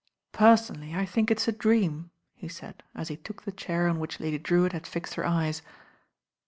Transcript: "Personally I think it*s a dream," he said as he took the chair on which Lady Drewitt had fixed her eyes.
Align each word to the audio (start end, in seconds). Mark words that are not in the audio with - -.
"Personally 0.31 0.95
I 0.95 1.05
think 1.05 1.29
it*s 1.29 1.47
a 1.47 1.51
dream," 1.51 2.09
he 2.33 2.47
said 2.47 2.81
as 2.95 3.09
he 3.09 3.17
took 3.17 3.43
the 3.43 3.51
chair 3.51 3.87
on 3.87 3.99
which 3.99 4.19
Lady 4.19 4.39
Drewitt 4.39 4.73
had 4.73 4.87
fixed 4.87 5.13
her 5.13 5.27
eyes. 5.27 5.61